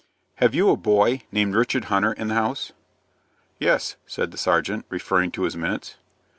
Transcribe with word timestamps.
"Have 0.37 0.55
you 0.55 0.71
a 0.71 0.75
boy, 0.75 1.21
named 1.31 1.53
Richard 1.53 1.83
Hunter, 1.83 2.11
in 2.13 2.29
the 2.29 2.33
house?" 2.33 2.71
"Yes," 3.59 3.97
said 4.07 4.31
the 4.31 4.35
sergeant, 4.39 4.87
referring 4.89 5.29
to 5.33 5.43
his 5.43 5.55
minutes. 5.55 5.97